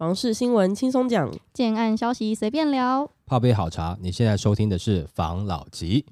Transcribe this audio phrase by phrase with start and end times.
[0.00, 3.98] 房事新闻轻松讲，建案消息随便聊，泡杯好茶。
[4.00, 6.06] 你现在收听的是房老吉。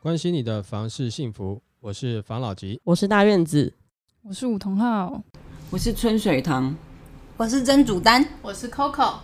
[0.00, 3.74] 关心你的房事幸福，我是房老吉，我是大院子，
[4.22, 5.22] 我是武同浩，
[5.68, 6.74] 我是春水堂，
[7.36, 9.16] 我是曾祖丹，我是 Coco。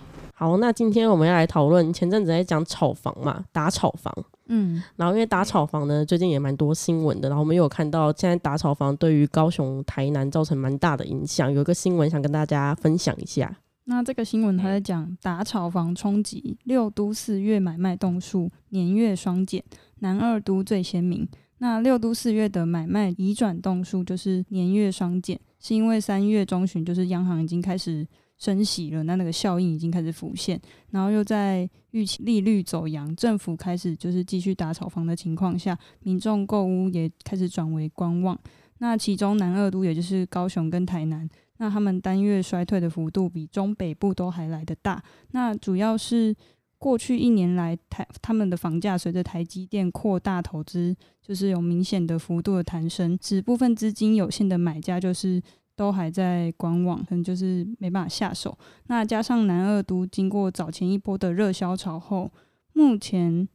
[0.45, 4.15] 好，那今天我们要来讨论前阵子在讲炒房嘛，打炒房。
[4.49, 13.57] 嗯，然后因为打炒房呢，最近也蛮多新闻的，然后我们有看到现在打炒房对于高雄、台南造成蛮大的影响，有一个新闻想跟大家分享一下。
[13.85, 19.65] 那这个新闻他在讲打炒房冲击六都四月买卖栋数年月双减，
[20.01, 21.27] 南二都最鲜明。
[21.57, 28.07] 那六都四月的买卖移转栋数就是年月双减，是因为三月中旬就是央行已经开始。
[28.37, 38.39] 升息了，那那个效应已经开始浮现，然后又在预期利率走扬，政府开始就是继续打炒房的情况下，民众购屋也开始转为观望。
[38.79, 45.03] 那其中南二都，也就是高雄跟台南，那他们单月衰退的幅度比中北部都还来得大。
[45.31, 46.35] 那主要是
[46.77, 55.41] 过去一年来台他们的房价随着台积电扩大投资，就是有明显的幅度的弹升，使部分资金有限的买家就是。
[55.77, 58.57] 都还在观望，可能就是没办法下手。
[58.87, 62.31] 那加上南二都经过早前一波的热销潮后，
[62.73, 63.49] 目前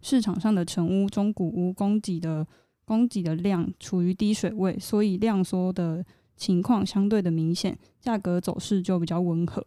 [0.00, 2.46] 市场上的成屋、中古屋供给的
[2.84, 6.04] 供给的量处于低水位，所以量缩的
[6.36, 9.64] 情况相对的明显，价格走势就比较温和。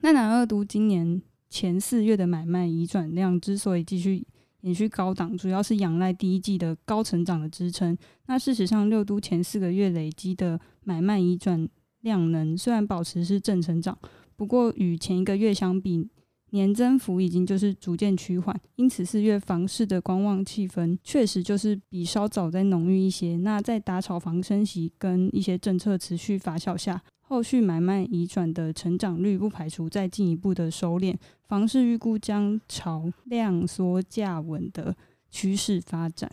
[0.00, 4.26] 那南二都今年前四月的买卖移转量之所以继续。
[4.64, 7.96] 延续高档，主要是仰赖第一季的高成长的支撑。
[8.26, 11.68] 那事实上，六都前四个月累积的买卖移转
[12.00, 13.98] 量能虽然保持是正成长，
[14.36, 16.08] 不过与前一个月相比，
[16.50, 18.58] 年增幅已经就是逐渐趋缓。
[18.76, 23.36] 因此，四月房市的观望气氛确实就是比稍早再浓郁一些。
[23.36, 31.16] 那在打炒房升息跟一些政策持续发酵下，后续买卖移转的成长率不排除再进一步的收敛，
[31.48, 34.94] 房市预估将朝量缩价稳的
[35.30, 36.30] 趋势发展。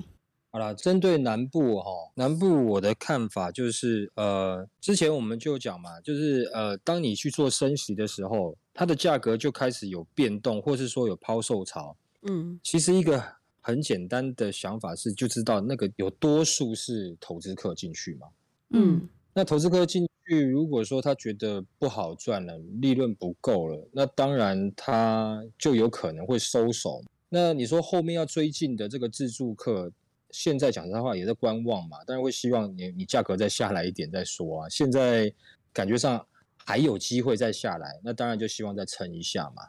[0.51, 11.95] 好了，针对南部哈，南部我的看法就是，呃，之前我们就讲嘛，就是呃，当你去做升息的时候，它的价格就开始有变动，或是说有抛售潮。
[12.23, 13.23] 嗯，其实一个
[13.61, 18.27] 很简单的想法是，就知道那个有多数是投资客进去嘛。
[18.71, 20.05] 嗯，那投资客进。
[20.39, 27.03] 如果说他觉得不好赚了，利润不够了，那当然他就有可能会收手。
[27.29, 29.91] 那你说后面要追进的这个自助客，
[30.29, 34.69] 现在讲实在话也在观望嘛，当然会希望你你价格再下来一点再说啊。
[34.69, 35.33] 现在
[35.73, 36.25] 感觉上
[36.55, 39.63] 还有机会再下来，那当然就希望再撑一下嘛。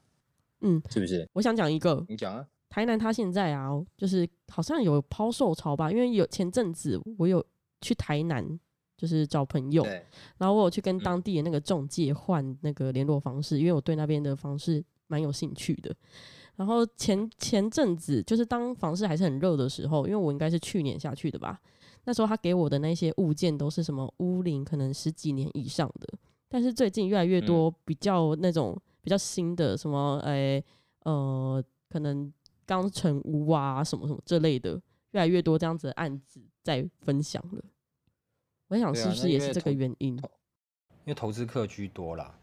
[0.61, 1.29] 嗯，是不是？
[1.33, 2.47] 我想讲一个，你讲啊。
[2.69, 7.45] 台南他现在啊，就是好像有抛售潮吧，因为有前阵子我有
[7.81, 8.59] 去台南。
[9.03, 9.83] 就是找朋友，
[10.39, 15.93] 然后我有去跟当地的那个中介换那个联络方式，因为我对那边的房市蛮有兴趣的。
[16.55, 21.61] 然后前前阵子，就是当房市还是很热的时候，因为我应该是去年下去的吧，
[22.05, 26.09] 那时候他给我的那些物件都是什么屋龄可能十几年以上的，
[26.49, 30.65] 但是最近越来越多比较那种比较新的什么，哎、欸、
[31.07, 32.33] 呃，可能
[32.65, 34.81] 刚成屋啊什么什么这类的，
[35.11, 37.65] 越来越多这样子的案子在分享了。
[38.73, 40.17] 我想是不是也是这个原因？
[40.17, 42.35] 因为投资客居多啦。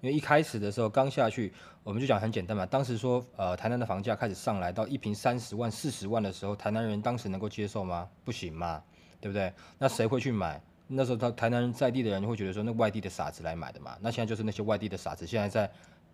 [0.00, 1.52] 因为一开始的时候刚下去，
[1.82, 2.64] 我们就讲很简单嘛。
[2.64, 8.08] 当时说，呃，台南的房价开始上来到一平三十万、四十万的时候，台南人当时能够接受吗？
[8.24, 8.82] 不行嘛，
[9.20, 9.52] 对不对？
[9.78, 10.58] 那谁会去买？
[10.86, 13.94] 那时候他台南人在地的人会觉得说，那外地的傻子来买的嘛。
[14.00, 15.70] 那现在就是那些外地的傻子，现在在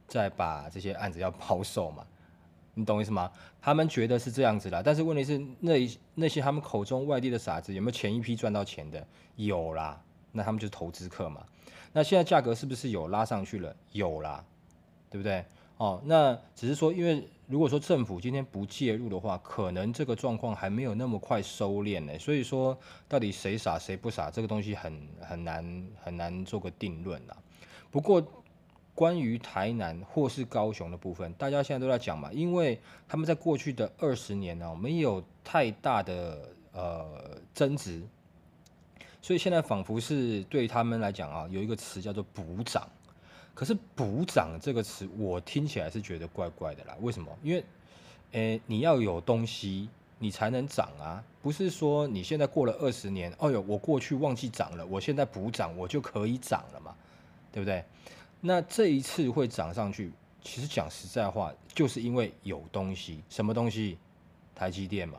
[0.09, 2.05] 在把这些案子要抛售嘛。
[2.75, 3.31] 你懂意思吗？
[3.61, 9.07] 他们觉得是这样子啦，但是问题是那，那那些他们口中外地的傻子有没有前一批赚到钱的？
[9.37, 10.01] 有啦，
[10.33, 11.45] 那他们就是投资客嘛。
[11.93, 13.75] 那现在价格是不是有拉上去了？
[13.93, 14.45] 有啦，
[15.11, 15.45] 对不对？
[15.77, 22.19] 哦，那只是说，因为如果说政府今天不介入的话，可能这个状况还没有那么快收敛呢。
[22.19, 22.79] 所以说，
[23.09, 27.37] 到底谁傻谁不傻，这个东西很很难很难做个定论啦。
[27.91, 28.23] 不过。
[28.95, 32.79] 关于台南或是高雄的部分，大家现在都在讲嘛，因为
[33.09, 38.03] 他们在过去的二十年呢、没有太大的呃增值，
[39.23, 42.89] 所以现在仿佛是对他们来讲啊，有一个词叫做补涨。
[43.53, 46.97] 可是补涨这个词，我听起来是觉得怪怪的啦。
[47.01, 47.31] 为什么？
[47.43, 47.65] 因为，
[48.33, 56.95] 诶，你要有东西，你才能涨啊，不是说你现在过了二十年，哦哟，我过去忘记涨了，我现在补涨，我就可以涨了嘛，
[57.53, 57.85] 对不对？
[58.41, 63.99] 那这一次会涨上去，其实讲实在话，就是因为有东西，什么东西？
[64.53, 65.19] 台积电嘛，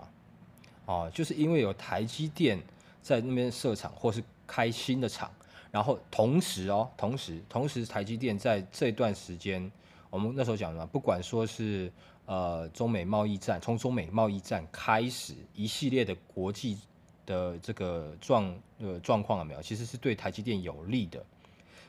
[0.86, 2.62] 哦，就是因为有台积电
[3.02, 5.32] 在那边设厂或是开新的厂，
[5.72, 9.72] 然后同时哦，同时同时台积电在这段时间，
[10.12, 11.92] 我们那时候讲什么，不管说是
[12.28, 16.78] 呃中美贸易战，从中美贸易战开始一系列的国际
[17.26, 21.26] 的这个状呃状况有没有，其实是对台积电有利的，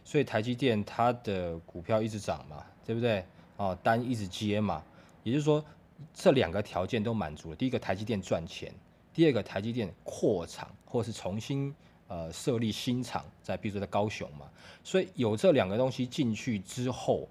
[0.04, 3.24] 所以台积电它的股票一直涨嘛，对不对？
[3.56, 4.82] 哦，单一直接嘛，
[5.22, 5.64] 也就是说
[6.12, 7.56] 这两个条件都满足了。
[7.56, 8.72] 第一个台积电赚钱，
[9.14, 11.74] 第二个台积电扩厂或是重新
[12.08, 14.50] 呃设立新厂，在比如说在高雄嘛，
[14.82, 17.28] 所以有这两个东西进去之后，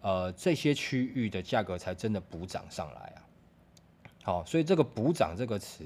[0.00, 3.18] 呃这些区域的价格才真的补涨上来啊。
[4.22, 5.84] 好，所以这个补涨这个词。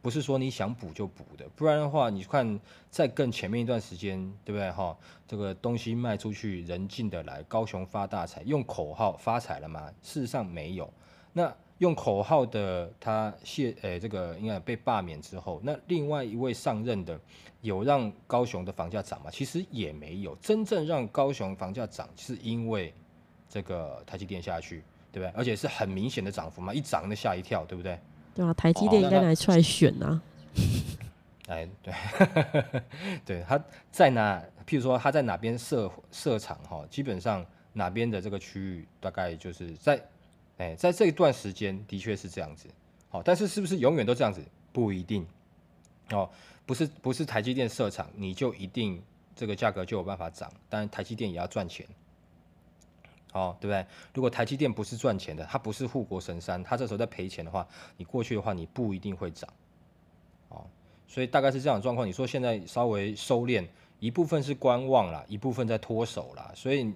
[0.00, 2.58] 不是说你想补就补的，不然的话，你看
[2.90, 4.96] 在更前面一段时间，对不对哈？
[5.26, 9.92] 这个东西卖出去，人进得来，高雄发大财，用口号发财了吗？
[10.02, 10.88] 事实上没有。
[11.32, 17.20] 那用口号的他谢，诶，这个应该被罢免之后，那另外一位上任的
[17.60, 19.30] 有让高雄的房价涨吗？
[19.30, 20.34] 其实也没有。
[20.36, 22.94] 真正让高雄房价涨，是因为
[23.48, 25.32] 这个台积电下去，对不对？
[25.36, 27.98] 而且是很明显的涨幅嘛，一涨那吓一跳，对不对？
[28.38, 30.22] 对啊，台积电应该拿出来选啊！
[31.48, 31.94] 哎、哦，对，
[33.26, 34.40] 对，他在哪？
[34.64, 40.00] 譬如说他在哪边设设厂哈，基本上哪边的这个区域，大概就是在
[40.58, 42.68] 哎，在这一段时间的确是这样子。
[43.08, 44.40] 好，但是是不是永远都这样子？
[44.72, 45.26] 不一定
[46.10, 46.30] 哦，
[46.64, 49.02] 不是不是台积电设厂，你就一定
[49.34, 50.48] 这个价格就有办法涨。
[50.68, 51.84] 当然，台积电也要赚钱。
[53.38, 53.86] 哦，对不对？
[54.12, 59.48] 如果台积电不是赚钱的，它不是护国神山，它这时候在赔钱的话，你过去的话，你不一定会涨。
[60.48, 60.66] 哦，
[61.06, 62.06] 所以大概是这样的状况。
[62.06, 63.64] 你说现在稍微收敛，
[64.00, 66.50] 一部分是观望啦，一部分在脱手啦。
[66.54, 66.92] 所以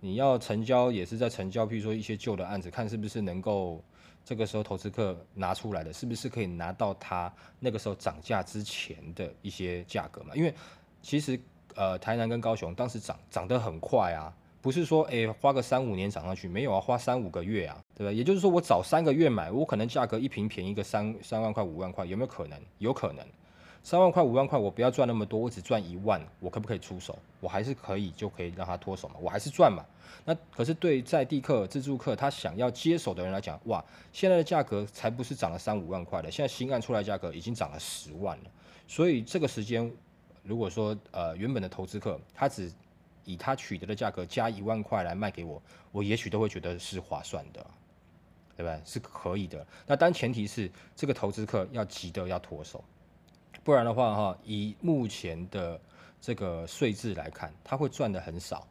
[0.00, 3.82] 你要成交也是在成交，比如说一些旧的案子，看是不是能够
[4.24, 10.34] 这个时候投资客拿出来的，是不是可以拿到它那个时候涨价之前的一些价格嘛？
[10.34, 10.54] 因为
[11.00, 11.40] 其实
[11.74, 14.34] 呃，台南跟高雄当时涨涨得很快啊。
[14.66, 18.12] 不是说，诶，花个三五年涨上去，没有啊，花三五个月啊，对吧？
[18.12, 22.60] 也就是说，我早三个月买，我可能价格一瓶便宜个三三万块、五万块，有没有可能？
[22.78, 23.24] 有可能，
[23.84, 27.16] 三万块、五万块，我不要赚那么多，我只赚一万，我可不可以出手？
[27.38, 29.84] 我还是可以，就可以让他脱手嘛，我还是赚嘛。
[30.24, 38.50] 那可是对在地客、自助客，他想要接手的人来讲，哇，现在的价格才不是涨了三五万块的，现在新案出来价格已经涨了十万了。
[38.88, 39.88] 所以这个时间，
[40.42, 42.72] 如果说呃原本的投资客他只
[43.26, 45.60] 以他取得的价格加一万块来卖给我，
[45.92, 47.66] 我也许都会觉得是划算的，
[48.56, 48.80] 对吧？
[48.84, 49.66] 是可以的。
[49.86, 52.82] 那但前提是这个投资客要急得要脱手，
[53.62, 55.78] 不然的话哈，以目前的
[56.20, 58.66] 这个税制来看，他会赚得很少。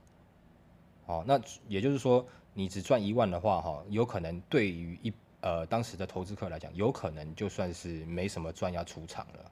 [1.06, 9.51] 哦，那也就是说，你只赚一万的话哈，有可能对于一呃当时的投资客来讲，有可能就算是没什么赚要出场了。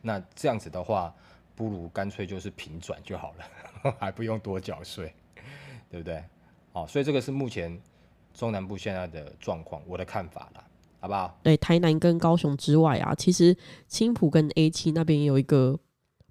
[0.00, 1.12] 那这样子的话。
[1.56, 5.12] 不如干脆就是平转就好了， 还不用多缴税，
[5.90, 6.22] 对不对？
[6.72, 7.80] 好，所以这个是目前
[8.34, 10.62] 中南部现在的状况，我的看法啦，
[11.00, 11.36] 好不好？
[11.42, 13.56] 对，台南跟高雄之外啊，其实
[13.88, 15.80] 青浦跟 A 七那边也有一个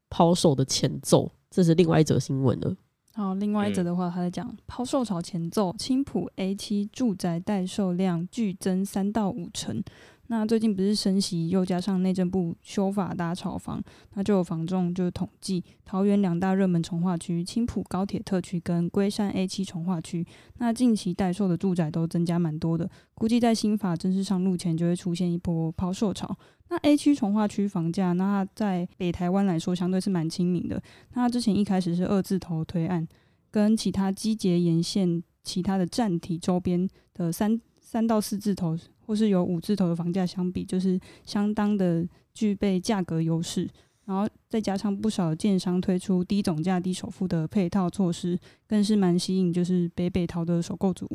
[0.09, 2.77] 抛售的前奏，这是另外一则新闻了。
[3.13, 9.81] 好，另外一则的话，他在讲抛售潮前奏，青浦 A 七住宅待售量剧增三到五成。
[10.27, 13.79] 那最近不是升息，又加上内政部修法打炒房，
[14.15, 20.25] 那就有房仲就统计桃园两大热门重划区，青埔高铁特区跟龟山 A 七重划区，
[20.57, 26.35] 那近期待售的住宅都增加蛮多的，估计在新法正式上路前就会出现一波抛售潮。
[26.69, 30.81] 那 A 区重划区房价，那在北台湾来说相对是蛮亲民的，
[31.13, 33.07] 那之前一开始是二字头推案，
[33.51, 38.75] 跟其他机捷沿线其他的站体周边的三三到四字头。
[39.05, 43.69] 或是有五字头的房价相比，就是相当的具备价格优势，
[44.05, 51.09] 然后再加上不少建商推出低总价、低首付的配套措施，更是蛮吸引，就是北北桃的首购族。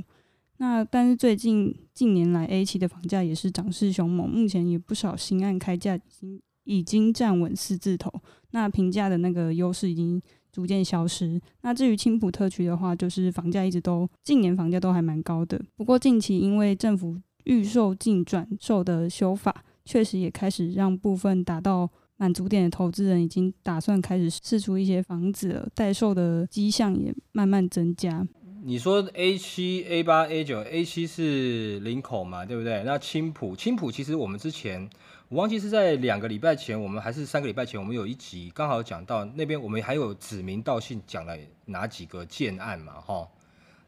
[0.59, 8.13] 那但是最近近年来 A 期的房价也是涨势凶猛，目前也不少新案开价已经已经站稳四字头，
[8.51, 10.21] 那平价的那个优势已经
[10.53, 11.41] 逐渐消失。
[11.63, 28.27] 那至于青埔特区的话，就是房价一直都近年房价都还蛮高的，不过近期因为政府预售进转售的修法，确实也开始让部分达到满足点的投资人已经打算开始试出一些房子了，待售的迹象也慢慢增加。
[28.63, 32.83] 你说 A 七、A 八、A 九，A 七是林口嘛，对不对？
[32.85, 34.87] 那青浦，青浦其实我们之前
[35.31, 43.27] 我忘记是在两个礼拜前，我们还是三个礼拜前，我们有一集刚好讲到那边，我们还有指名道姓讲了哪几个建案嘛，哈，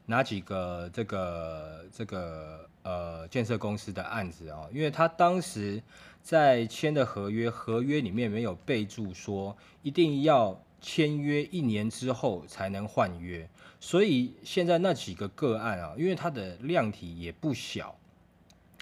[0.07, 2.67] 哪几个这个这个。
[2.83, 5.81] 呃建设公司的案子哦，因为他当时
[6.21, 13.49] 在签的合约，合约里面没有备注说一定要签约一年之后才能换约，
[13.79, 17.95] 所以现在那几个个案啊，因为它的量体也不小，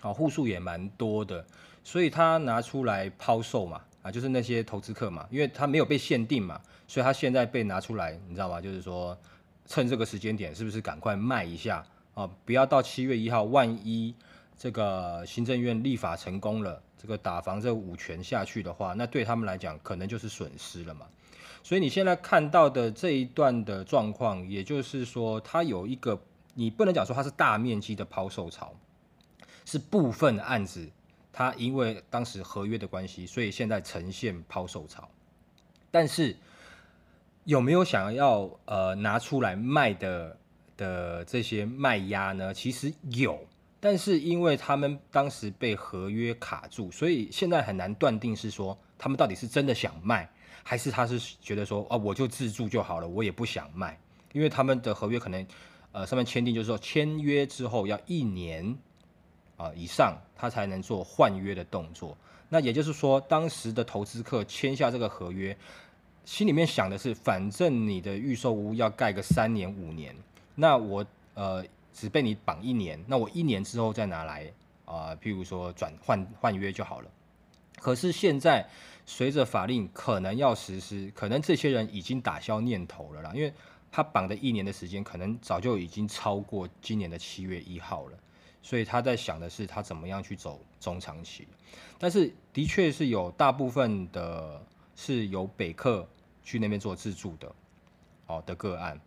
[0.01, 1.45] 啊户数也蛮多的，
[1.83, 3.81] 所以他拿出来抛售嘛。
[4.01, 8.59] 啊，就是那些投资客嘛，因为他没有被限定嘛，所以他现在被拿出来，你知道吗？
[8.59, 9.15] 就是说，
[9.67, 12.29] 趁这个时间点，是不是赶快卖一下啊？
[12.45, 14.13] 不要到七月一号，万一
[14.57, 21.05] 这个行政院立法成功了，这个打房这五权下去的话，那对他们来讲，可能就是损失了嘛。
[21.63, 26.19] 所以你现在看到的这一段的状况，也就是说，它有一个，
[26.53, 28.73] 你不能讲说它是大面积的抛售潮，
[29.65, 30.89] 是部分案子。
[31.33, 35.09] 他因为当时合约的关系，所以现在呈现抛售潮。
[35.89, 36.35] 但是
[37.45, 40.37] 有没有想要呃拿出来卖的
[40.77, 42.53] 的这些卖压呢？
[42.53, 43.39] 其实有，
[43.79, 50.29] 但是因为他们当时被合约卡住，所以现在很难断定是说他们到底是真的想卖，
[50.63, 53.99] 还是他是觉得说哦我就自住就好了，我也不想卖，
[54.33, 55.45] 因为他们的合约可能
[55.91, 58.77] 呃上面签订就是说签约之后要一年。
[59.57, 62.17] 啊，以上他才能做换约的动作。
[62.49, 65.55] 那也就是说，当时的投资客签下这个合约，
[66.25, 70.15] 心里面想的是，反正你的预售屋要盖个三年五年，
[70.55, 74.51] 那我呃只被你绑一年，那我一年之后再拿来
[74.85, 77.09] 啊、譬如说转换换约就好了。
[77.77, 78.67] 可是现在
[79.05, 83.53] 随着法令可能要实施，可能这些人已经打消念头了啦，因为
[83.91, 88.17] 他绑的一年的时间，可能早就已经超过今年的七月一号了。
[88.61, 91.47] 所以他在想的是他怎么样去走中长期，
[91.97, 94.61] 但是的确是有大部分的
[94.95, 96.07] 是由北客
[96.43, 97.55] 去那边做自助的，
[98.27, 99.01] 哦的个案。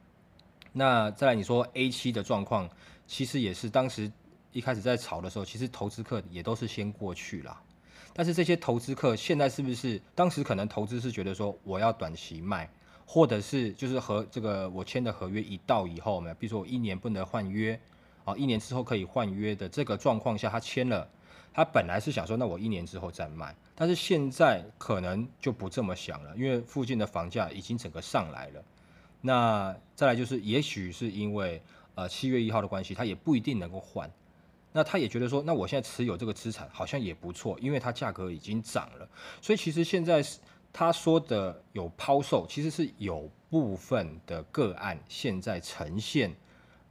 [0.76, 2.69] 那再来你说 A 七的状况，
[3.07, 4.11] 其实也是当时
[4.52, 7.62] 一开始在炒的时候，其实投资客也都是先过去啦。
[8.12, 12.69] 但是这些投资客现在是不是当时可能投资是觉得说我要短期卖，
[13.07, 17.81] 或者是就是和这个我签的合约一到以后呢，比如说我一年不能换约。
[18.25, 21.07] 啊，一年之后可以换约的这个状况下，他签了，
[21.52, 28.64] 他本来是想说，那我一年之后再卖，但是现在可能就不这么想了，因为附近的房价已经整个上来了。
[29.26, 31.62] 那再来就是，也许是因为
[31.95, 34.11] 呃七月一号的关系，他也不一定能够换。
[34.71, 39.09] 那他也觉得说，那我现在持有这个资产好像也不错，因为它价格已经涨了。
[39.40, 40.38] 所以其实现在是
[40.71, 46.31] 他说的有抛售，其实是有部分的个案现在呈现。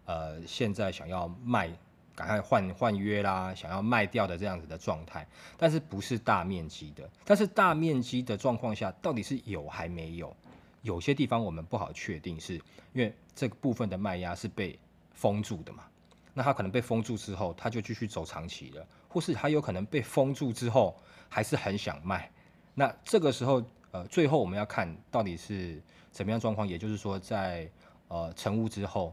[0.05, 1.69] 呃，现在想要卖，
[2.15, 10.35] 赶快换换约啦，想要卖掉的这样子的状态，但是不是大面积的，但是大面积的状况下，到底是有还没有？
[10.83, 12.53] 有些地方我们不好确定是，
[12.93, 14.77] 因为这个部分的卖压是被
[15.11, 15.83] 封住的嘛？
[16.31, 20.95] 那他可能被封住之后，他就继续走长期了，或是他有可能被封住之后
[21.27, 22.31] 还是很想卖，
[22.75, 27.67] 那这个时候，呃，最后我们要看到底是怎么样状况，也就是说在
[28.07, 29.11] 呃成屋之后。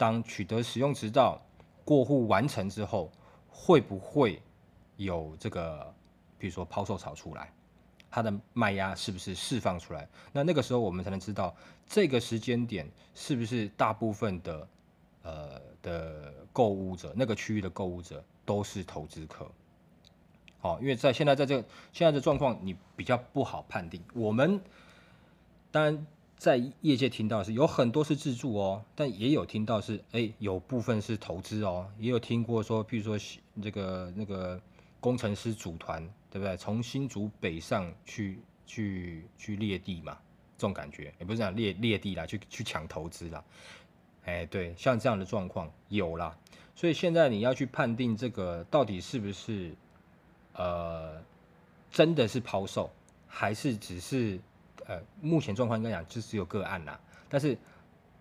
[0.00, 1.42] 当取得使用执照、
[1.84, 3.10] 过户完成之后，
[3.50, 4.40] 会不会
[4.94, 5.92] 有这个，
[6.38, 7.52] 比如说抛售潮出来，
[8.10, 10.08] 它的卖压是不是释放出来？
[10.32, 11.54] 那那个时候我们才能知道
[11.86, 14.68] 这个时间点是不是大部分的
[15.22, 19.50] 呃的购物者，那个区域的购物者都是投资客。
[20.60, 24.02] 好，因为在现在在这个现在的状况，你比较不好判定。
[24.14, 24.60] 我们
[25.70, 26.06] 当然。
[26.38, 33.18] 在业界听到是有很多是自助哦，但也有听到是哎、有部分是投资哦，也有听过说，譬如说
[33.60, 34.60] 这个那个
[35.00, 36.56] 工程师组团，对不对？
[36.56, 40.18] 从新竹北上去去去猎地嘛，
[40.56, 43.44] 这种感觉也、不是讲猎猎地啦，去去抢投资啦，
[44.24, 46.36] 哎、对，像这样的状况有啦，
[46.74, 49.74] 所以现在你要去判定这个到底是不是
[50.54, 51.22] 呃
[51.90, 52.90] 真的是抛售，
[53.26, 54.38] 还是只是？
[54.86, 57.58] 呃，目前状况应该讲就只有个案啦，但是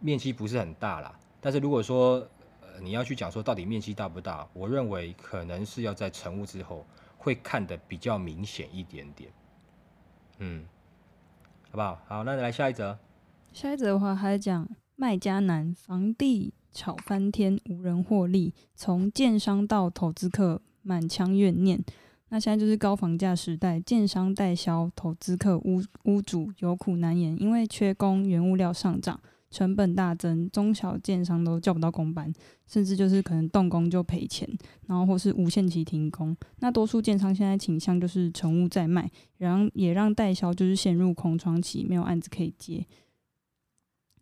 [0.02, 1.18] 面积不是很大啦。
[1.40, 2.28] 但是如果说
[2.82, 6.86] 你要去讲说到底面积大不大，我认为可能是要在成屋之后
[7.28, 9.30] 会看得比较明显一点点。
[10.40, 10.64] 嗯，
[11.70, 12.02] 好不好？
[12.08, 12.98] 好，那你来下一则。
[13.52, 14.66] 下一则的话还讲
[14.96, 21.84] 卖家难，房地炒翻天，无人获利，从建商到投资客满腔怨念。
[22.30, 32.32] 那现在就是高房价时代，建商代销，投资客屋屋主有苦难言，因为缺工，原物料上涨，成本大增，中小建商都叫不到工班，
[32.66, 34.48] 甚至就是可能动工就赔钱，
[34.88, 36.36] 然后或是无限期停工。
[36.60, 42.86] 那多数建商现在倾向就是成屋在卖，然后也让代销就是陷入空窗期，没有案子可以接。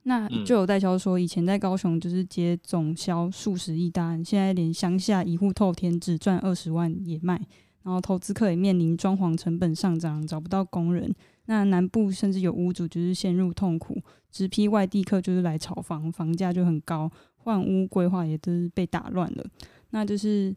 [0.03, 7.41] 那就有代销说，以前在高雄就是接总销数十亿大案，现在连乡下一户透天只赚二十万也卖，
[7.81, 11.11] 然后投资客也面临装潢成本上涨，找不到工人。
[11.45, 19.45] 那南部甚至有屋主就是陷入痛苦，直批外地客就是来炒房，房价就很高，换屋规划也都是被打乱了。
[19.89, 20.55] 那就是。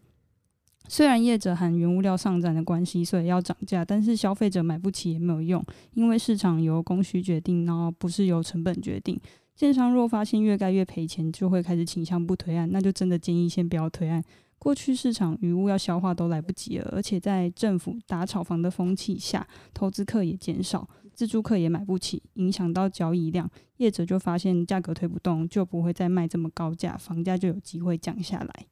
[0.90, 9.20] 虽然业者含原物料上涨的关系，所以要涨价，但是消费者买不起也没有用，因为市场由供需决定，然后不是由成本决定。
[9.54, 14.24] 建商若发现越盖越赔钱，就会开始倾向不推案，那就真的建议先不要推案。
[14.58, 28.66] 过去市场余物要消化都来不及了，而且在政府打炒房的风气下，投资客也减少，自住客也买不起，影响到交易量，业者就发现价格推不动，就不会再卖这么高价，房价就有机会降下来。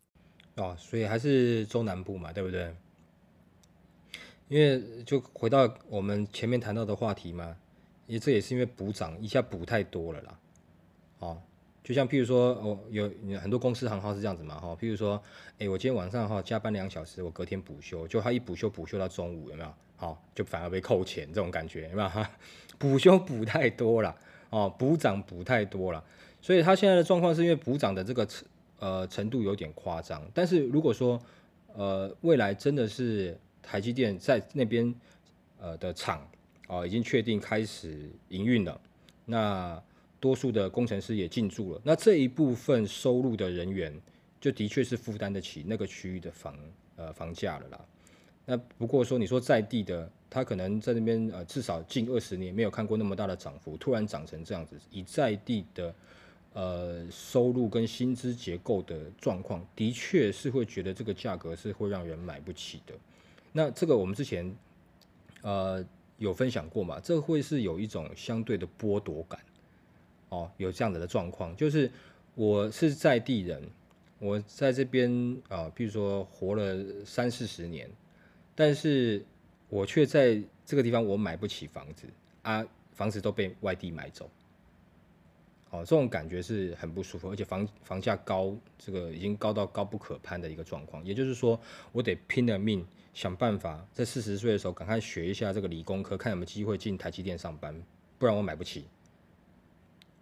[0.57, 2.75] 哦，所以还是中南部嘛，对不对？
[4.49, 7.57] 因为就回到我们前面谈到的话题嘛，
[8.07, 10.39] 也这也是因为补涨一下补太多了啦。
[11.19, 11.43] 哦，
[11.87, 15.23] 就像譬如说，哦，有很多公司行号是这样子嘛，哈、譬如说，
[15.61, 19.73] 哎，我今天晚上哈加班两小时，我隔天补休，就他一补休补休到中午，有没有？
[19.95, 22.09] 好、哦，就反而被扣钱，这种感觉有没有？
[22.09, 22.29] 哈，
[22.77, 24.13] 补休补太多了，
[24.51, 26.03] 哦，补涨补太多了，
[26.41, 28.27] 所以他现在的状况是因为补涨的这个。
[28.79, 31.19] 呃，程度有点夸张，但是如果说，
[31.73, 34.95] 呃，未来真的是台积电在那边
[35.59, 36.19] 呃的厂
[36.67, 38.79] 啊、呃，已经确定开始营运了，
[39.25, 39.83] 那
[40.27, 43.95] 多数的工程师也进驻了，那这一部分收入的人员，
[44.41, 46.59] 就的确是负担得起那个区域的房
[46.97, 47.85] 呃房价了啦。
[48.45, 55.95] 那不过说你说在地的，他可能在那边呃至少近二十年没有看过那么大的涨幅，突然涨成这样子，以在地的。
[56.59, 62.95] 呃，收入跟薪资结构的状况，的确是会觉得这个价格是会让人买不起的。
[63.53, 64.57] 那这个我们之前
[65.43, 65.85] 呃
[66.17, 66.99] 有分享过嘛？
[66.99, 69.39] 这会是有一种相对的剥夺感
[70.29, 71.91] 哦，有这样子的状况，就是
[72.35, 73.63] 我是在地人，
[74.19, 77.91] 我在这边啊，比如说活了三四十年，
[78.55, 79.25] 但是
[79.69, 82.07] 我却在这个地方我买不起房子
[82.43, 84.31] 啊，房子都被外地买走。
[85.71, 91.05] 哦，这种感觉是很不舒服，而且房房价高，这个已经高到高不可攀的一个状况。
[91.05, 91.59] 也就是说，
[91.91, 97.75] 我得拼了命想办法，在四十岁的时候赶快学一下这个理工科，看有没有机会进台积电上班，
[98.17, 98.85] 不然我买不起，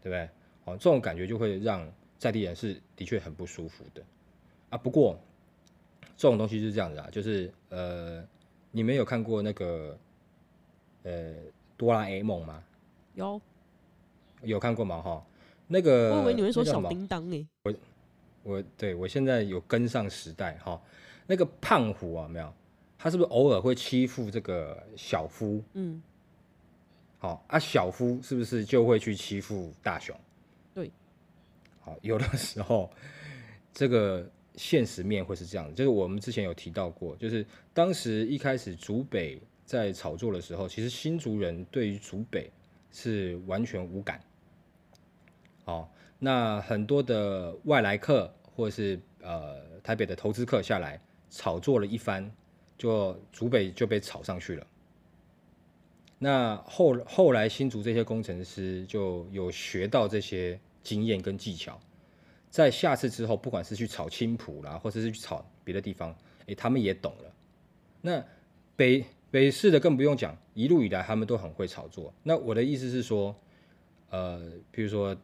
[0.04, 0.28] 对不对？
[0.66, 4.02] 哦，这种感觉就会让在地人是的确很不舒服的
[4.68, 4.76] 啊。
[4.76, 5.18] 不过
[6.14, 8.22] 这种东西是这样子啊，就是呃，
[8.70, 9.98] 你们有看过那个
[11.04, 11.34] 呃
[11.78, 12.62] 哆啦 A 梦吗？
[13.14, 13.40] 有，
[14.42, 15.00] 有看过吗？
[15.00, 15.24] 哈。
[15.66, 17.46] 那个，我以为你会说小叮当诶。
[17.62, 17.74] 我
[18.42, 20.78] 我对我现在有跟上时代哈。
[21.26, 22.52] 那个胖虎啊，没有，
[22.98, 25.62] 他是不是偶尔会欺负这个小夫？
[25.72, 26.02] 嗯。
[27.24, 30.14] 好啊，小夫是不是就会去欺负大雄？
[30.74, 30.90] 对。
[31.80, 32.90] 好，有的时候
[33.72, 42.50] 这个现实面会是这样的，就是我们之前有提到过，就是当时一开始竹北在炒作的时候，其实新竹人对于竹北
[42.92, 44.20] 是完全无感。
[45.64, 52.30] 哦，那很多的外来客或者是呃台北的投资客下来炒作了一番，
[52.76, 54.66] 就竹北就被炒上去了。
[56.18, 61.80] 那后后来新竹这些工程师就有学到这些经验跟技巧，
[62.50, 67.34] 在下次之后，不管是去炒青埔啦，或者是去炒别的地方，诶、他们也懂了。
[68.00, 68.24] 那
[68.76, 72.12] 北北市的更不用讲，一路以来他们都很会炒作。
[72.22, 73.34] 那我的意思是说，
[74.10, 75.16] 呃，比如说。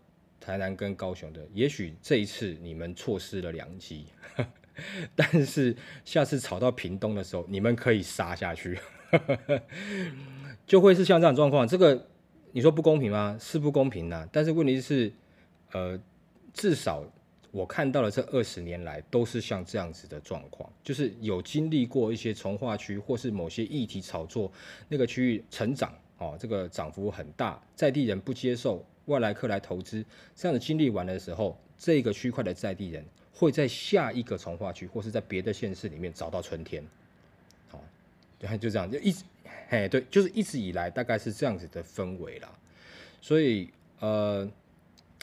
[0.43, 4.07] 台南跟高雄的，也许这一次你们错失了良机，
[5.15, 8.81] 但是下次炒到屏东的时候，你们可以杀下去，
[10.71, 11.67] 就会是像这样状况。
[11.67, 12.01] 这个
[12.53, 13.37] 你说不公平吗？
[13.41, 14.29] 是不公平呐、啊。
[14.31, 15.13] 但是问题是，
[15.73, 15.99] 呃，
[16.55, 17.03] 至少
[17.51, 24.49] 我看到了这二十年来都是像这样子的状况，就是有经历过一些从化区或是某些议题炒作，
[24.89, 28.87] 那个区域成长哦，这个涨幅很大，在地人不接受。
[29.07, 30.05] 外来客来投资，
[30.37, 36.81] 这样的经历完的时候，这个区块的在地人会在下一个从化区，或是在别的县市里面找到春天。
[37.71, 37.83] 好，
[38.39, 39.25] 对，就这样，就一直，
[39.71, 42.49] 嘿，对，就是一直以来大概是这样子的氛围啦。
[43.23, 44.51] 所以，呃，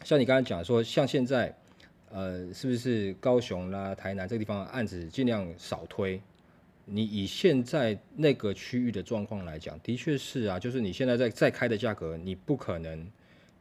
[0.06, 1.54] 像你刚才讲说，像现在，
[2.10, 6.22] 呃，是不是高雄啦、台南这个地方案子尽量少推？
[6.86, 13.06] 你以现在那个区域的状况来讲，的确是啊，就是你现在在在开的价格，你不可能。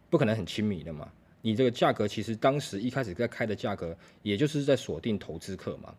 [0.09, 1.11] 不可能很亲民的嘛？
[1.43, 5.93] 你这个价格其实当时一开始在开的价格，也就是在锁定投资客嘛。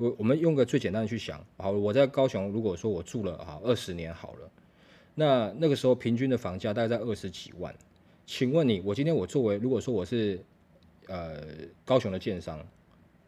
[0.00, 4.50] 我我们用个最简单的去想，好，我在高雄，如果说我住了啊二十年好了，
[5.14, 7.74] 那那个时候平均的房价大概在二十几万，
[8.24, 10.42] 请问你，我今天我作为如果说我是
[11.06, 11.42] 呃
[11.84, 12.66] 高雄的建商，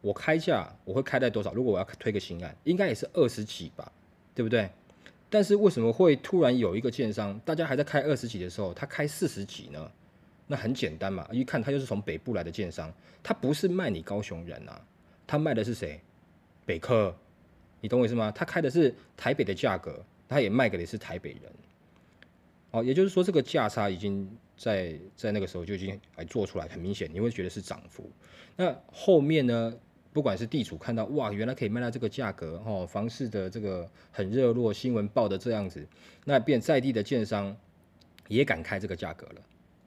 [0.01, 1.53] 我开价我会开在多少？
[1.53, 3.91] 如果我要推个新案，应该也是二十几吧，
[4.33, 4.67] 对不对？
[5.29, 9.91] 但是为什么会突然有一个建商，大家还在开二十几的时候，他开四十几呢？
[10.47, 14.81] 那很简单嘛，一看他就是从北部来的建商，他不是卖你高雄人啊，
[15.27, 16.01] 他卖的是谁？
[16.65, 17.15] 北客，
[17.81, 18.31] 你懂我意思吗？
[18.31, 21.41] 他开的是台北的价格，他也卖给的是台北人。
[22.71, 28.09] 哦，也就是说这个价差已经在在那个时候就已经哎做出来，很明显你会觉得是涨幅。
[28.55, 29.73] 那后面呢，
[30.11, 35.87] 不管是地主看到哇，原来可以卖到这个价格哦，房市的这个很热络，新闻报的这样子，
[36.25, 37.55] 那变在地的建商
[38.27, 39.41] 也敢开这个价格了。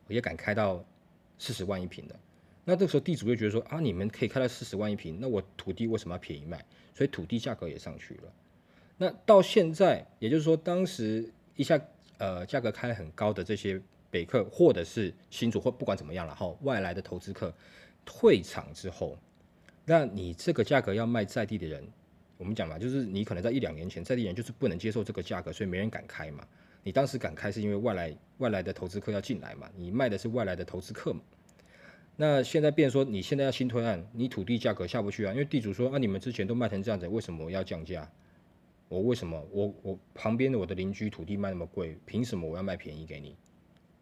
[0.08, 0.84] 也敢开到
[1.36, 2.14] 四十万一平的，
[2.68, 6.62] 那这个时候地主就觉得说啊，你们可以开到四十万一平，那我土地为什么要便宜卖？
[6.92, 8.32] 所以土地价格也上去了。
[8.98, 11.80] 那到现在，也就是说，当时一下
[12.18, 17.54] 呃价格开很高的这些北客或者是新主或不管怎么样了哈，外来的投资客
[18.04, 19.16] 退场之后，
[19.84, 21.86] 那你这个价格要卖在地的人，
[22.36, 26.44] 我们讲嘛，就是你可能在一两年前在地人就是不能接受这个价格，所以没人敢开嘛。
[26.82, 29.70] 你当时敢开是因为外来外来的投资客要进来嘛？
[29.76, 31.20] 你卖的是外来的投资客嘛？
[32.16, 35.32] 那现在变说你现在要新推案，你土地价格下不去啊？
[35.32, 38.10] 因为地主说啊，你们之前都卖成这样子，为什么要降价？
[38.88, 43.36] 我为什么我我旁边的我的邻居土地卖那么贵，凭什么我要卖便宜给你？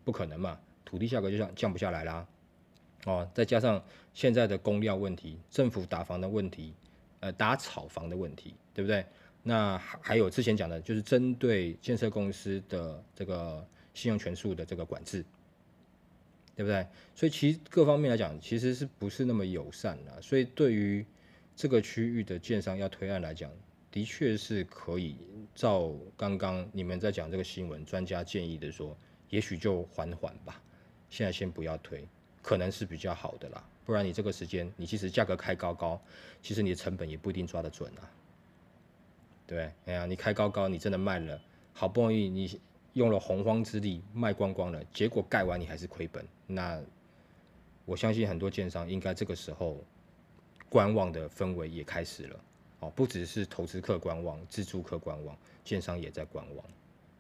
[0.05, 0.61] 不可能嘛？
[0.85, 2.27] 土地价格就像降不下来啦。
[3.07, 6.74] 哦，再加上现在的供料问题，政府打房的问题，
[7.20, 9.05] 呃，打炒房的问题，对不对？
[9.42, 15.24] 那还还有之前讲的，就是针对建设公司的这个信用权数的这个管制，
[16.56, 16.86] 对不对？
[17.14, 20.22] 所以其实各方面来讲，其实是不是那么友善的？
[20.22, 21.04] 所以对于
[21.56, 23.50] 这个区域的建商要推案来讲，
[23.90, 25.16] 的确是可以
[25.54, 28.96] 照刚刚你们在讲这个新闻，专家建议的说，
[29.30, 30.60] 也许就缓缓吧，
[31.10, 32.06] 现在先不要推，
[32.42, 33.64] 可能是比较好的啦。
[33.84, 36.00] 不然你这个时间，你其实价格开高高，
[36.42, 38.10] 其实你的成本也不一定抓得准啊。
[39.46, 41.40] 对，哎呀，你开高高，你真的卖了，
[41.72, 42.60] 好不容易你
[42.94, 46.26] 用了洪荒之力卖光光了，结果盖完你还是亏本。
[46.46, 46.83] 那
[47.85, 49.85] 我相信很多建商应该这个时候
[50.68, 52.44] 观望的氛围也开始了。
[52.80, 56.66] 哦，不只是投资客观望，自住客观望，建商也在观望。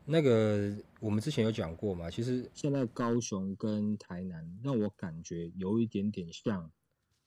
[0.04, 6.70] 那个我们之前有讲过嘛，其实现在高雄跟台南让我感觉有一点点像，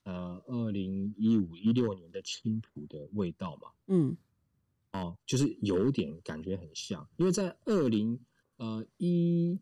[0.03, 3.71] 呃，二零一五一六年的青浦的味道嘛。
[3.87, 4.15] 嗯。
[4.93, 8.17] 哦，就是有点感觉很像，因为在二零
[8.57, 9.59] 呃一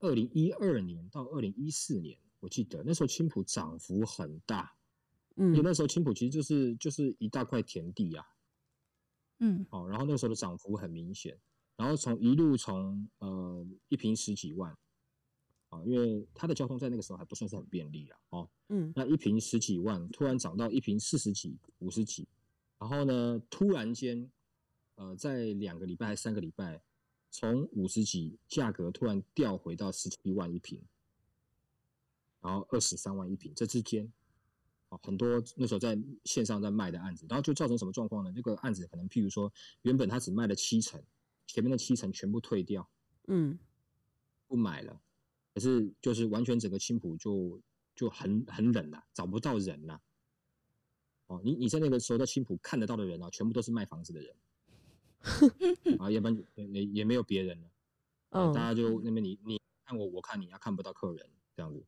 [0.00, 4.74] 二零一二年到二零一四年，我记得那时候青浦涨幅很大，
[5.36, 8.26] 嗯，因为那时候青浦其实就是就是一大块田地啊，
[9.38, 11.38] 嗯，哦，然后那时候的涨幅很明显，
[11.76, 14.76] 然后从一路从呃一瓶十几万，
[15.68, 22.26] 啊，因为它的交通在那个时候还不算是很便利啊，哦，嗯，那一瓶十几万突然涨到一瓶四十几、五十几。
[22.78, 24.30] 然后呢，突然间，
[24.94, 26.82] 呃，在两个礼拜还是三个礼拜，
[27.30, 30.82] 从五十几价格突然掉回到十七万一平，
[32.40, 34.12] 然后二十三万一平，这之间，
[34.88, 38.32] 啊，很多那时候在线上在卖的案子，然后就造成什么状况呢？
[38.34, 41.02] 这个案子可能譬如说，原本他只卖了七成，
[41.46, 42.88] 前面的七成全部退掉，
[43.28, 43.58] 嗯，
[44.48, 45.00] 不买了，
[45.54, 47.60] 可是就是完全整个青浦就
[47.94, 50.00] 就很很冷了，找不到人了。
[51.26, 54.34] 哦，你你在那个时候在青浦看得到的人啊，全部都是卖房子的人，
[55.98, 57.70] 啊，要不然也也没有别人了，
[58.30, 61.84] 哦，大家就那边你你看我，我看你，啊，看不到客人这样子，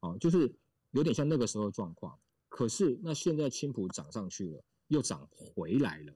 [0.00, 0.52] 哦，就是
[0.92, 2.18] 有点像那个时候的状况。
[2.48, 6.14] 可是那现在青浦涨上去了，又涨回来了，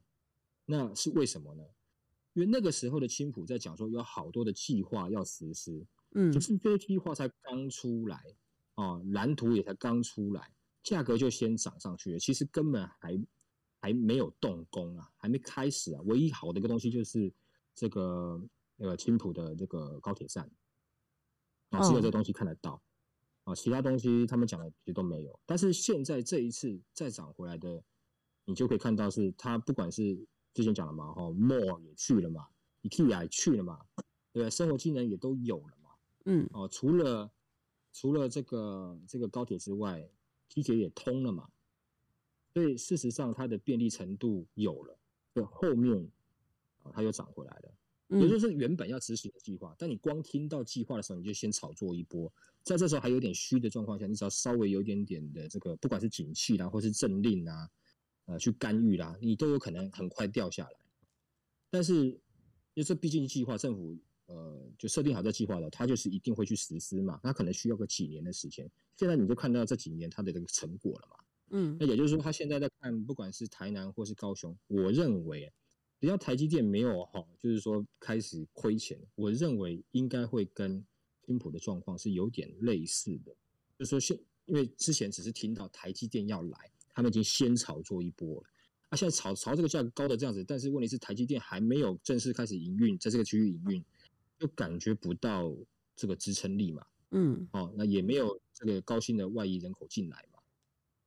[0.64, 1.64] 那是为什么呢？
[2.34, 8.20] 因为那个时候的青浦在讲说有好多的计划要实施，嗯，就是这些计划才刚出来，
[8.74, 10.52] 啊，蓝图也才刚出来。
[10.82, 13.18] 价格就先涨上去了，其实根本还
[13.84, 16.00] 还没有动工啊，还没开始啊。
[16.06, 17.30] 唯一好的一个东西就是
[17.74, 18.40] 这个
[18.76, 20.50] 那个青浦的这个高铁站
[21.68, 22.82] 啊，只有这个东西看得到
[23.42, 25.38] 啊，其他东西他们讲的其实都没有。
[25.44, 27.84] 但是现在这一次再涨回来的，
[28.46, 32.48] 你就可以看到是它不管是之前讲了嘛，哈，Mall 也去了嘛
[32.84, 33.78] ，IKEA 也去了嘛，
[34.32, 34.48] 对吧？
[34.48, 35.90] 生活技能也都有了嘛，
[36.24, 37.30] 嗯，哦，除了
[37.92, 40.08] 除了这个这个高铁之外。
[40.46, 41.48] 地铁也通了嘛，
[42.54, 44.96] 所以事实上它的便利程度有了，
[45.34, 46.08] 就后面
[46.84, 57.68] 啊它又涨回来了，也就是原本要执行的计划，但你光听到计划的时候，你就先炒作一波，在这时候还有点虚的状况下，你只要稍微有一点点的这个，不管是景气啦，或是政令啊，
[58.26, 60.76] 呃，去干预啦，你都有可能很快掉下来。
[61.70, 62.20] 但是因
[62.76, 67.18] 为这毕竟计划，政府呃，就设定好这计划了，它就是一定会去实施嘛。
[67.22, 68.70] 它可能需要个几年的时间。
[68.96, 71.16] 现在你就看到这几年它的这个成果了嘛。
[71.50, 75.52] 嗯，那也就是说，他现在在看，不管是台南或是高雄，我认为
[76.00, 80.84] 只要台积电没有哈，就是说开始亏钱，我认为应该会跟
[81.24, 83.34] 青埔的状况是有点类似的。
[83.78, 88.48] 就是说现，因为之前只是听到台积电要来，他们已经先炒作一波了。
[88.90, 93.84] 啊，现在炒炒这个价格高的这样子，但是问题是台积电还没有正式开始营运，在这个区域营运，
[94.38, 95.54] 就感觉不到
[95.96, 96.84] 这个支撑力嘛。
[97.12, 100.33] 嗯，哦，那也没有这个高薪的外移人口进来嘛。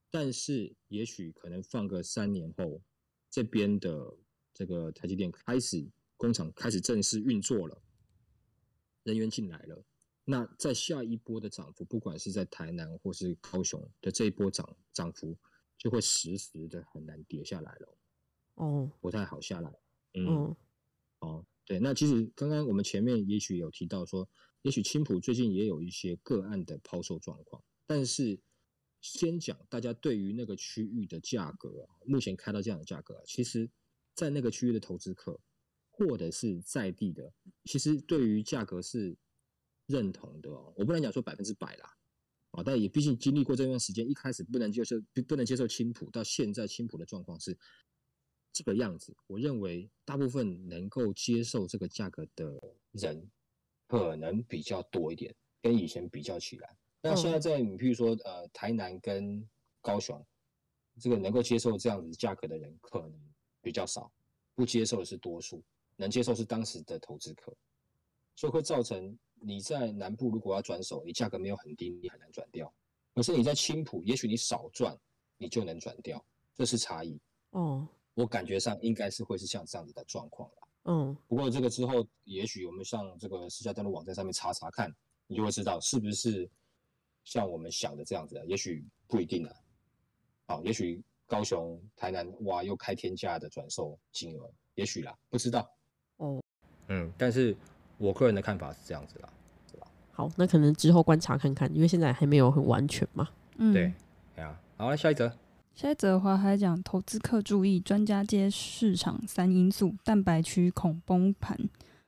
[0.09, 2.81] 但是也许可能放个三年后，
[3.29, 4.17] 这边的
[4.53, 7.81] 这个台积电开始工厂开始正式运作了，
[9.03, 9.83] 人员进来了，
[10.23, 15.37] 那在下一波的涨幅，不管是在台南或是高雄的这一波涨涨幅，
[15.77, 17.97] 就会实时的很难跌下来了。
[18.55, 19.71] 哦，不太好下来。
[20.13, 20.57] 嗯，哦，
[21.19, 24.27] 哦，对，那其实刚刚我们前面也许有提到说，
[24.61, 28.39] 也许青浦最近也有一些个案的抛售状况，但是。
[29.01, 33.69] 先讲大家对于那个区域的价格，目前开到这样的价格，其实，
[34.15, 35.39] 在那个区域的投资客
[35.91, 37.31] 或者是在地的，
[37.65, 39.15] 其实对于价格是
[39.85, 40.73] 认同的哦。
[40.75, 41.97] 我不能讲说百分之百啦，
[42.51, 47.57] 啊，但也毕竟经历过这段时间，一开始不能接受不不能接受青埔，到现在青埔的状况是
[48.51, 49.15] 这个样子。
[49.27, 52.59] 我认为大部分能够接受这个价格的
[52.91, 53.29] 人，
[53.87, 56.76] 可能比较多一点，跟以前比较起来。
[57.01, 59.47] 那现在在你譬如说呃台南跟
[59.81, 60.25] 高雄，
[60.99, 63.13] 这个能够接受这样子价格的人可能
[63.61, 64.11] 比较少，
[64.55, 65.63] 不接受的是多数，
[65.95, 67.55] 能接受是当时的投资客，
[68.35, 72.73] 所以会造成你在南部如果要转手，你价格没有很低，你很难转掉。
[73.13, 74.97] 可是你在青浦，也许你少赚，
[75.37, 76.23] 你就能转掉，
[76.55, 77.17] 这是差异。
[77.51, 80.67] 哦，我感觉上应该是会是像这样子的状况啦。
[80.85, 84.93] 嗯，不过这个之后，也许我们上这个私家登录网站上面查查看，
[85.27, 86.49] 你就会知道是不是。
[87.27, 89.53] 像我们想的这样子，也许不一定啊。
[90.47, 95.69] 好，也许高雄、台南哇又开天价的转售金额，也许啦，不知道。
[96.15, 96.41] 哦，
[96.87, 97.53] 嗯，但是
[97.97, 99.29] 我个人的看法是这样子啦，
[99.69, 99.87] 对吧？
[100.13, 103.27] 好，那可能之后观察看看，因为现在还没有很完全嘛。
[103.57, 103.91] 嗯，对，
[104.33, 104.57] 对啊。
[104.77, 105.29] 好，来下一则。
[105.75, 111.59] 下一则的话还讲投资客注意，专家揭市场三因素，蛋白区恐崩盘。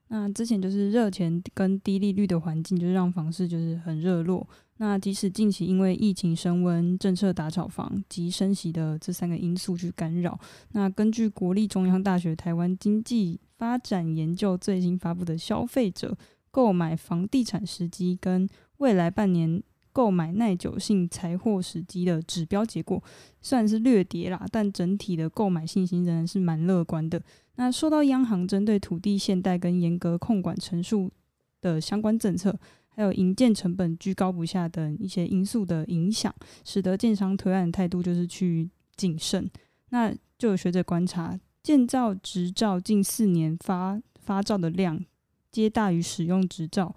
[0.07, 4.47] 那之前就是热钱跟低利率的环境，就是让房市就是很热络。
[4.81, 10.39] 那即使近期因为疫情升温、政策打炒房及升息的这三个因素去干扰，
[10.71, 16.17] 那根据国立中央大学台湾经济发展研究最新发布的消费者
[16.49, 19.61] 购买房地产时机跟未来半年
[19.91, 23.03] 购买耐久性财货时机的指标结果，
[23.41, 27.21] 虽然是略跌啦，但整体的购买信心仍然是蛮乐观的。
[27.55, 31.11] 那受到央行针对土地限贷跟严格控管陈述
[31.59, 32.57] 的相关政策，
[32.99, 36.35] 还有营建成本居高不下等一些因素的影响，
[36.65, 39.49] 使得建商推案的态度就是去谨慎。
[39.91, 45.05] 那就有学者观察，建造执照近四年发发照的量
[45.49, 46.93] 皆大于使用执照，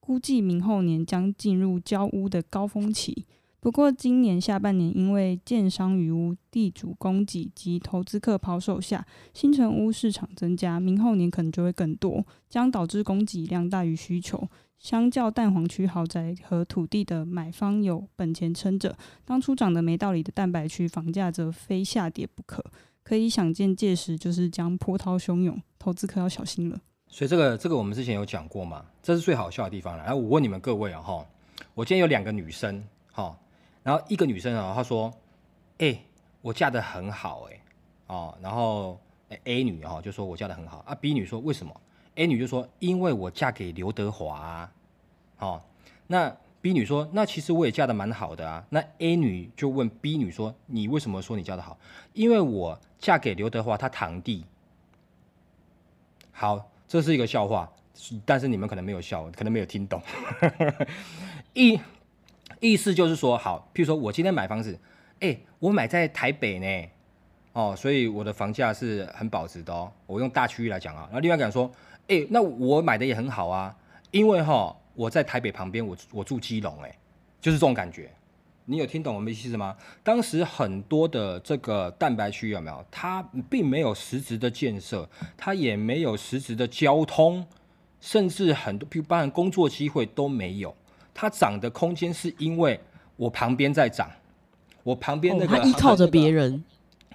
[0.00, 3.24] 估计明后年将进入交屋的高峰期。
[3.64, 14.46] 不过，今年下半年因为建商余屋、地主供给及投资客抛售下，新城屋市场增加，明后年可能就会更多，将导致供给量大于需求。
[14.78, 22.62] 相较蛋黄区豪宅和土地的买方有本钱撑着，当初涨得没道理的蛋白区房价则非下跌不可。
[23.02, 26.78] 可以想见，届时就是将波涛汹涌，投资客要小心了。
[27.08, 30.04] 所以这个这个我们之前有讲过嘛，这是最好笑的地方了。
[30.04, 31.24] 然后我问你们各位啊，哈，
[31.72, 33.34] 我今天有两个女生，哈。
[33.84, 35.12] 然后一个女生啊，她说
[35.78, 35.96] ：“哎、
[36.42, 37.60] 我嫁得很好、欸，
[38.08, 38.98] 哦，然后
[39.44, 40.94] A 女哈就说我嫁得很好啊。
[40.94, 41.80] B 女说为什么
[42.14, 44.72] ？A 女就说因为我嫁给刘德华、啊，
[45.38, 45.62] 哦，
[46.06, 48.64] 那 B 女说那其实我也嫁得蛮好的啊。
[48.70, 51.78] 那 A 女就问 B 女说你为什么说你嫁得好？
[52.14, 54.46] 因为我嫁给刘德华他堂弟。
[56.32, 57.70] 好，这是一个笑话，
[58.24, 60.00] 但是你们可能没有笑，可能没有听懂。
[61.52, 61.78] 一。
[62.64, 64.78] 意思就是说，好，譬如说我今天买房子，
[65.20, 66.88] 哎、我买在台北呢，
[67.52, 69.92] 哦，所以我的房价是很保值的哦。
[70.06, 71.70] 我用大区域来讲啊，然后另外一个人说，
[72.08, 73.76] 哎、那我买的也很好啊，
[74.10, 76.98] 因为哈我在台北旁边，我我住基隆，哎，
[77.38, 78.10] 就是这种感觉。
[78.64, 79.76] 你有听懂我们意思吗？
[80.02, 82.82] 当时很多的这个蛋白区有没有？
[82.90, 87.46] 它并没有实质的建设，它也没有实质的交通，
[88.00, 90.74] 甚至很多，譬如包含工作机会都没有。
[91.14, 92.78] 它涨的空间是因为
[93.16, 94.10] 我旁边在涨，
[94.82, 96.62] 我旁边那个、哦、它依靠着别人，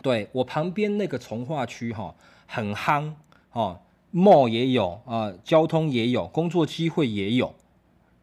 [0.01, 2.15] 对我旁边那个从化区哈
[2.47, 3.11] 很夯
[3.51, 3.77] 哦
[4.13, 7.53] ，mall 也有啊、呃，交通也有，工作机会也有。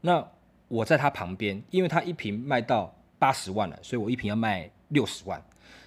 [0.01, 0.27] 那
[0.69, 5.41] 我在他旁边，因为他一瓶卖到八十万了，所以我一瓶要卖六十万。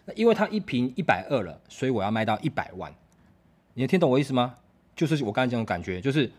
[0.06, 2.93] 那因为他一瓶一百二了，所以我要卖到一百万。
[3.73, 4.56] 你能听懂我意思吗？
[4.95, 6.30] 就是我刚才讲的感觉，就是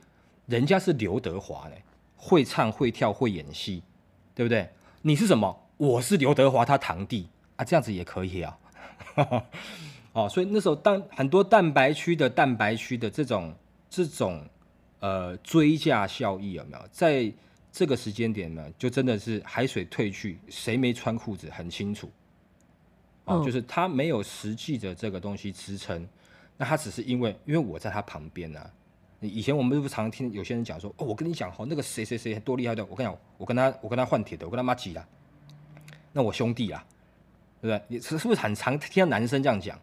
[0.47, 1.75] 人家是刘德华呢，
[2.23, 3.83] 会唱会跳会演戏，
[4.35, 4.69] 对不对？
[5.01, 5.67] 你是什么？
[5.79, 8.59] 我是刘德华他堂弟啊，这样子也可以啊。
[10.13, 13.55] 哦，所以那时候当很多蛋白区的蛋白区的这种
[13.89, 14.47] 这种
[14.99, 16.89] 呃追价效益有没有？
[16.93, 17.33] 在
[17.73, 22.11] 这个时间点呢，就真的是海水退去，谁没穿裤子很清楚。
[23.25, 26.07] 哦，嗯、就是他没有实际的这个东西支撑，
[26.59, 28.71] 那他只是因为因为我在他旁边呢、啊。
[29.21, 35.07] 以前我们是不是常听有些人讲说，哦，我跟你讲哦，那个谁谁谁多厉害的，我跟你讲，我跟他我跟他换铁的，我跟他妈挤了，
[36.13, 36.85] 那我兄弟啊，
[37.61, 37.83] 对不对？
[37.89, 39.79] 你是不是很常听到男生这样讲？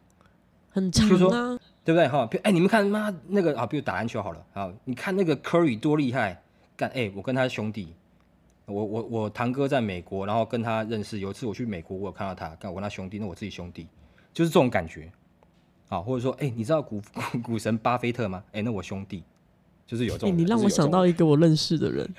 [0.69, 2.07] 很常啊，对不对？
[2.07, 6.41] 哈，哎，你们看妈那个啊，比如打篮球好了啊，你看那个 Curry 多厉害，
[6.75, 7.93] 干哎，我跟他兄弟，
[8.65, 13.87] 我我我堂哥在美国，然后跟他认识，有一次我去美国，我有看到他，干我跟他兄弟，那我自己兄弟，
[14.33, 15.11] 就是这种感觉，
[15.89, 18.43] 啊，或者说哎，你知道股 股股神巴菲特吗？
[18.51, 19.23] 哎，那我兄弟，
[19.85, 22.13] 就是有这种，你让我想到一个我认识的人，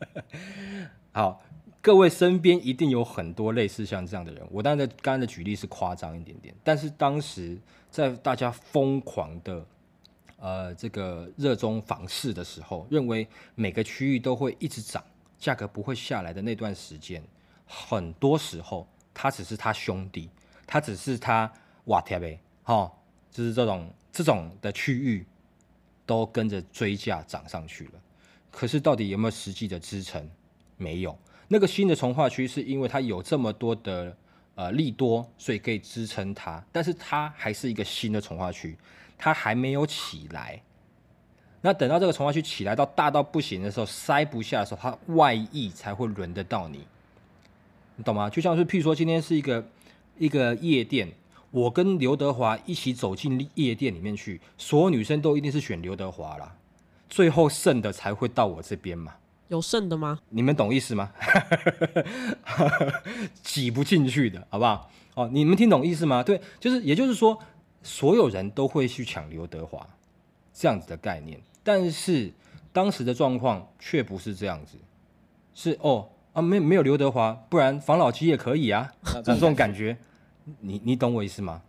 [1.12, 1.40] 好。
[1.84, 9.62] 各位身边一定有很多类似像这样的人，我当然刚刚的举例是夸张一点点，但是当时在大家疯狂的
[10.38, 15.04] 呃这个热衷房市的时候，认为每个区域都会一直涨，
[15.38, 17.22] 价格不会下来的那段时间，
[17.66, 20.30] 很多时候他只是他兄弟，
[20.66, 21.52] 他只是他
[21.84, 22.90] 瓦贴呗，哈，
[23.30, 25.24] 就是这种这种的区域
[26.04, 27.92] 都跟着追价涨上去了，
[28.50, 30.28] 可是到底有没有实际的支撑？
[30.76, 31.16] 没有。
[31.46, 34.16] 那个新的重化区是因为它有这么多的
[34.54, 38.76] 呃利多，所以可以支撑它，但是它还是一个新的重化区，
[39.16, 40.60] 它还没有起来。
[41.60, 46.86] 那等到这个重化区起来到大到不行的时候，塞不下的时候，它外溢才会轮得到你，
[47.96, 48.28] 你懂吗？
[48.28, 49.66] 就像是譬如说今天是一个
[50.18, 51.10] 一个夜店，
[51.54, 56.56] 我跟刘德华一起走进夜店里面去，所有女生都一定是选刘德华啦，
[57.08, 59.14] 最后剩的才会到我这边嘛。
[59.46, 60.18] 有剩的吗？
[60.30, 61.12] 你们懂意思吗？
[63.40, 64.90] 挤不进去的，好不好？
[65.14, 66.24] 哦，你们听懂意思吗？
[66.24, 67.38] 对，就是，也就是说，
[67.84, 69.86] 所有人都会去抢刘德华
[70.52, 72.32] 这样子的概念，但是
[72.72, 74.76] 当时的状况却不是这样子，
[75.54, 78.92] 是哦啊，没没有刘德华，不然防老机也可以啊，
[79.24, 79.96] 这种感觉，
[80.60, 81.62] 你你懂我意思吗？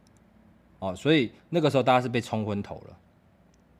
[0.79, 2.97] 哦，所以那个时候大家是被冲昏头了，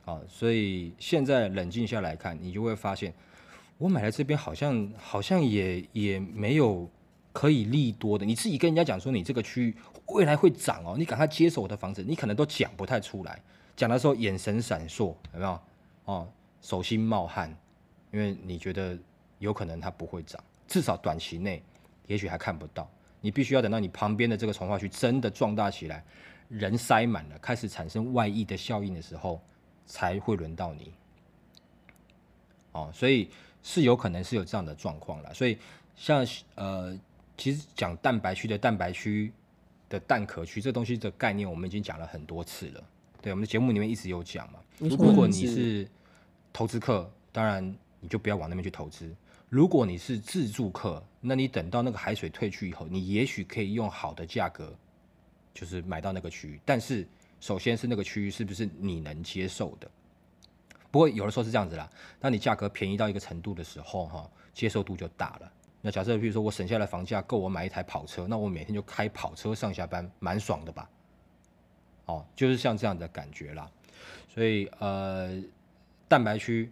[0.05, 3.13] 哦，所以现在冷静下来看，你就会发现。
[3.77, 6.89] 我买来这边好像好像也也没有
[7.33, 8.25] 可以利多的。
[8.25, 13.37] 你自己跟人家讲说你这个区域未来会涨哦，你赶快接手我的房子，你可能都讲不太出来。
[13.75, 15.59] 讲的时候眼神闪烁，有没有？
[16.05, 16.27] 哦，
[16.61, 17.53] 手心冒汗，
[18.13, 18.97] 因为你觉得
[19.39, 21.61] 有可能它不会涨，至少短期内
[22.07, 22.89] 也许还看不到。
[23.25, 26.03] 你必须要等到你旁边的这个从化区真的壮大起来，
[26.49, 29.41] 人塞满了，开始产生外溢的效应的时候，
[29.85, 30.93] 才会轮到你。
[32.73, 33.29] 哦，所以。
[33.67, 35.57] 是有可能是有这样的状况了，所以
[35.95, 36.95] 像呃，
[37.35, 39.33] 其实讲蛋白区的蛋白区
[39.89, 42.83] 的蛋壳区这东西的概念，我们已经讲了很多次了。
[43.23, 44.59] 对，我们的节目里面一直有讲嘛。
[44.77, 45.89] 如果你是
[46.53, 49.11] 投资客，当然你就不要往那边去投资。
[49.55, 54.77] 如果你是自住客，那你等到那个海水退去以后，你也许可以用好的价格，
[55.53, 56.59] 就是买到那个区域。
[56.65, 57.07] 但是
[57.39, 59.89] 首先是那个区域是不是你能接受的？
[60.91, 61.89] 不过有的时候是这样子啦，
[62.19, 65.49] 当你价格便宜到一个程度的时候，哈，接受度就大了。
[65.79, 70.89] 那假设比如说我省下来房价够我买一台跑车，那我每天就开跑车上下班，蛮爽的吧？
[72.07, 73.71] 哦，就是像这样的感觉啦。
[74.27, 75.41] 所以呃，
[76.09, 76.69] 蛋白区，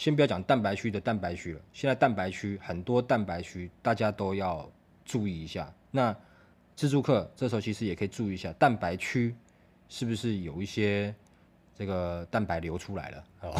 [0.00, 4.66] 先不要讲蛋白区的蛋白区了，现在蛋白区很多蛋白区大家都要
[5.04, 5.70] 注意一下。
[5.90, 6.16] 那
[6.74, 9.36] 自助客这时候其实也可以注意一下，蛋白区
[9.90, 11.14] 是不是有一些。
[11.76, 13.54] 这个蛋白流出来了，哦，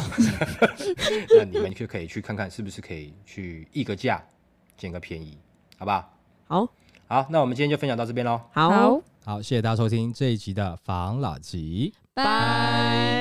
[1.35, 4.23] 那你们就可以去看看，是不是可以去议个价，
[4.77, 5.39] 捡个便宜，
[5.79, 6.13] 好不好？
[6.45, 6.67] 好，
[7.07, 8.39] 好，那我们今天就分享到这边喽。
[8.51, 13.20] 好，好，谢谢大家收听这一集的防老集，拜。